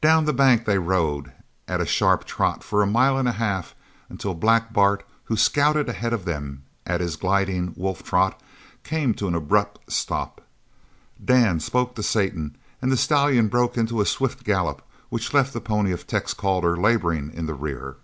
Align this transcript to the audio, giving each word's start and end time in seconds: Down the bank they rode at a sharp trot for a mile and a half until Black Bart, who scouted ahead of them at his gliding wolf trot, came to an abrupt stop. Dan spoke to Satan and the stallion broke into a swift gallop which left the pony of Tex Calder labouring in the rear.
Down 0.00 0.24
the 0.24 0.32
bank 0.32 0.66
they 0.66 0.78
rode 0.78 1.32
at 1.66 1.80
a 1.80 1.84
sharp 1.84 2.24
trot 2.26 2.62
for 2.62 2.80
a 2.80 2.86
mile 2.86 3.18
and 3.18 3.26
a 3.26 3.32
half 3.32 3.74
until 4.08 4.32
Black 4.32 4.72
Bart, 4.72 5.04
who 5.24 5.36
scouted 5.36 5.88
ahead 5.88 6.12
of 6.12 6.24
them 6.24 6.62
at 6.86 7.00
his 7.00 7.16
gliding 7.16 7.74
wolf 7.76 8.04
trot, 8.04 8.40
came 8.84 9.14
to 9.14 9.26
an 9.26 9.34
abrupt 9.34 9.90
stop. 9.92 10.46
Dan 11.24 11.58
spoke 11.58 11.96
to 11.96 12.04
Satan 12.04 12.54
and 12.80 12.92
the 12.92 12.96
stallion 12.96 13.48
broke 13.48 13.76
into 13.76 14.00
a 14.00 14.06
swift 14.06 14.44
gallop 14.44 14.80
which 15.08 15.34
left 15.34 15.52
the 15.52 15.60
pony 15.60 15.90
of 15.90 16.06
Tex 16.06 16.34
Calder 16.34 16.76
labouring 16.76 17.32
in 17.34 17.46
the 17.46 17.54
rear. 17.54 17.96